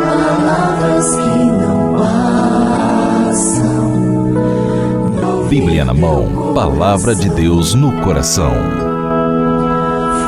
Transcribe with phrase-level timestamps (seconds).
[0.00, 3.54] palavras que não passam.
[5.48, 8.52] Bíblia na mão, palavra de Deus no coração.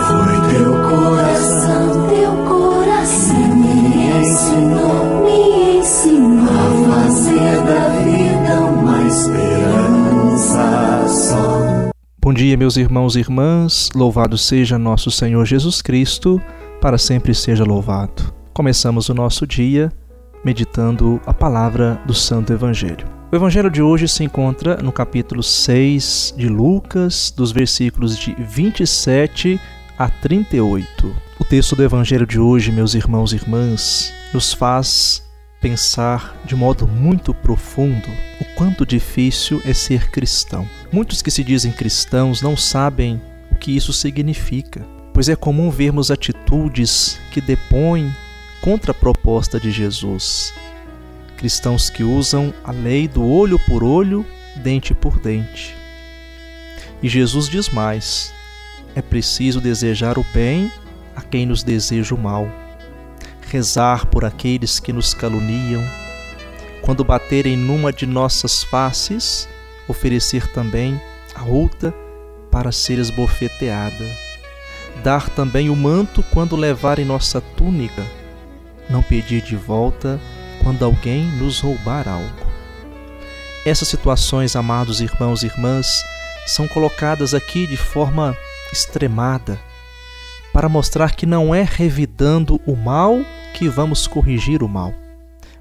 [0.09, 10.65] Foi teu coração, teu coração me ensinou, me ensinou a fazer da vida uma esperança
[11.09, 11.91] só.
[12.23, 13.91] Bom dia, meus irmãos e irmãs.
[13.95, 16.43] Louvado seja nosso Senhor Jesus Cristo,
[16.81, 18.33] para sempre seja louvado.
[18.53, 19.93] Começamos o nosso dia
[20.45, 23.07] meditando a palavra do Santo Evangelho.
[23.33, 29.61] O Evangelho de hoje se encontra no capítulo 6 de Lucas, dos versículos de 27
[29.99, 31.17] a 38.
[31.41, 35.27] O texto do Evangelho de hoje, meus irmãos e irmãs, nos faz
[35.61, 38.09] pensar de modo muito profundo
[38.41, 40.69] o quanto difícil é ser cristão.
[40.93, 46.11] Muitos que se dizem cristãos não sabem o que isso significa, pois é comum vermos
[46.11, 48.15] atitudes que depõem
[48.61, 50.53] contra a proposta de Jesus.
[51.39, 54.27] Cristãos que usam a lei do olho por olho,
[54.57, 55.75] dente por dente.
[57.03, 58.31] E Jesus diz mais:
[58.95, 60.71] é preciso desejar o bem
[61.17, 62.47] a quem nos deseja o mal
[63.41, 65.83] rezar por aqueles que nos caluniam,
[66.83, 69.49] quando baterem numa de nossas faces,
[69.89, 71.01] oferecer também
[71.35, 71.95] a outra
[72.51, 74.26] para ser esbofeteada.
[75.03, 78.05] Dar também o manto quando levarem nossa túnica,
[78.89, 80.21] não pedir de volta
[80.63, 82.47] quando alguém nos roubar algo.
[83.65, 86.03] Essas situações, amados irmãos e irmãs,
[86.47, 88.37] são colocadas aqui de forma
[88.73, 89.59] extremada
[90.53, 93.19] para mostrar que não é revidando o mal
[93.55, 94.95] que vamos corrigir o mal,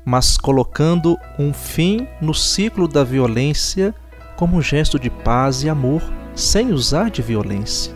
[0.06, 3.94] mas colocando um fim no ciclo da violência
[4.36, 6.02] como um gesto de paz e amor,
[6.36, 7.95] sem usar de violência.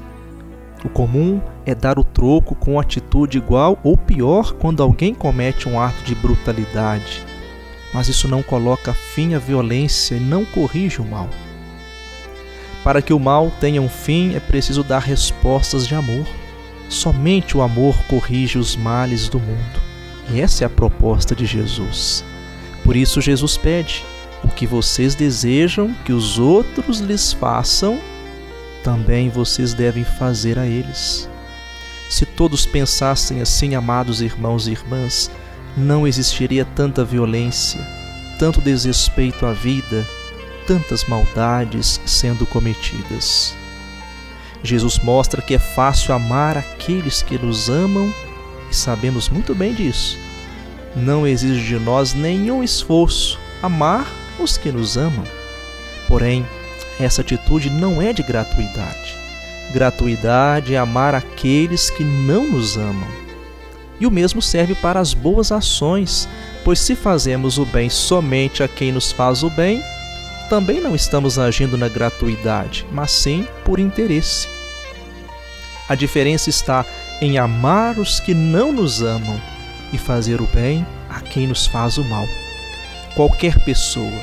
[0.84, 5.80] O comum é dar o troco com atitude igual ou pior quando alguém comete um
[5.80, 7.24] ato de brutalidade,
[7.94, 11.30] mas isso não coloca fim à violência e não corrige o mal.
[12.84, 16.26] Para que o mal tenha um fim, é preciso dar respostas de amor.
[16.88, 19.82] Somente o amor corrige os males do mundo.
[20.32, 22.24] E essa é a proposta de Jesus.
[22.84, 24.06] Por isso, Jesus pede:
[24.44, 28.00] o que vocês desejam que os outros lhes façam,
[28.90, 31.30] também vocês devem fazer a eles.
[32.10, 35.30] Se todos pensassem assim, amados irmãos e irmãs,
[35.78, 37.80] não existiria tanta violência,
[38.40, 40.04] tanto desrespeito à vida,
[40.66, 43.56] tantas maldades sendo cometidas.
[44.64, 48.12] Jesus mostra que é fácil amar aqueles que nos amam
[48.72, 50.18] e sabemos muito bem disso.
[50.96, 54.08] Não exige de nós nenhum esforço amar
[54.40, 55.26] os que nos amam.
[56.08, 56.44] Porém,
[57.00, 59.16] essa atitude não é de gratuidade.
[59.72, 63.08] Gratuidade é amar aqueles que não nos amam.
[64.00, 66.28] E o mesmo serve para as boas ações,
[66.64, 69.84] pois se fazemos o bem somente a quem nos faz o bem,
[70.50, 74.48] também não estamos agindo na gratuidade, mas sim por interesse.
[75.88, 76.86] A diferença está
[77.22, 79.40] em amar os que não nos amam
[79.94, 82.26] e fazer o bem a quem nos faz o mal.
[83.16, 84.20] Qualquer pessoa,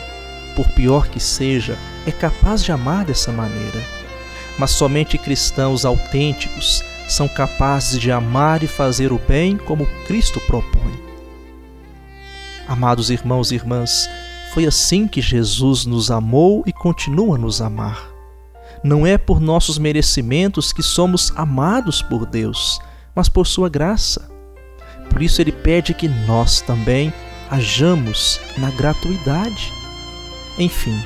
[0.55, 3.83] por pior que seja, é capaz de amar dessa maneira,
[4.59, 10.95] mas somente cristãos autênticos são capazes de amar e fazer o bem como Cristo propõe.
[12.69, 14.09] Amados irmãos e irmãs,
[14.53, 18.09] foi assim que Jesus nos amou e continua a nos amar.
[18.83, 22.81] Não é por nossos merecimentos que somos amados por Deus,
[23.15, 24.31] mas por Sua graça.
[25.11, 27.13] Por isso, Ele pede que nós também
[27.51, 29.73] hajamos na gratuidade.
[30.59, 30.99] Enfim,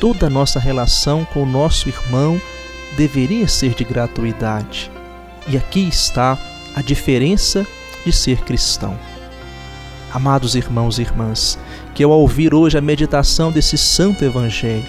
[0.00, 2.40] toda a nossa relação com o nosso irmão
[2.96, 4.90] deveria ser de gratuidade.
[5.48, 6.38] E aqui está
[6.74, 7.66] a diferença
[8.04, 8.98] de ser cristão.
[10.12, 11.58] Amados irmãos e irmãs,
[11.94, 14.86] que ao ouvir hoje a meditação desse santo evangelho,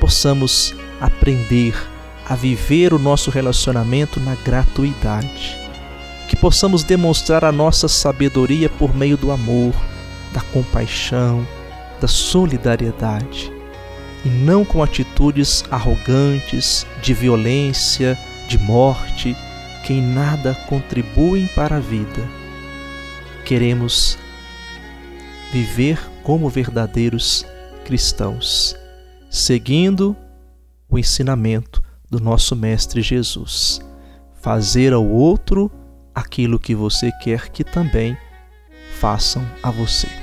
[0.00, 1.74] possamos aprender
[2.28, 5.58] a viver o nosso relacionamento na gratuidade.
[6.28, 9.74] Que possamos demonstrar a nossa sabedoria por meio do amor,
[10.32, 11.46] da compaixão,
[12.00, 13.52] da solidariedade,
[14.24, 19.36] e não com atitudes arrogantes, de violência, de morte,
[19.84, 22.28] que em nada contribuem para a vida.
[23.44, 24.16] Queremos
[25.52, 27.44] viver como verdadeiros
[27.84, 28.76] cristãos,
[29.28, 30.16] seguindo
[30.88, 33.80] o ensinamento do nosso Mestre Jesus.
[34.40, 35.70] Fazer ao outro
[36.14, 38.16] aquilo que você quer que também
[39.00, 40.21] façam a você.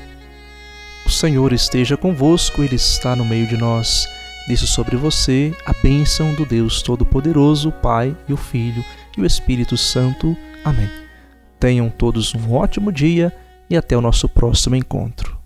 [1.09, 4.07] O Senhor esteja convosco, Ele está no meio de nós.
[4.47, 8.85] Desça sobre você a bênção do Deus Todo-Poderoso, Pai e o Filho
[9.17, 10.38] e o Espírito Santo.
[10.63, 10.88] Amém.
[11.59, 13.35] Tenham todos um ótimo dia
[13.67, 15.38] e até o nosso próximo encontro.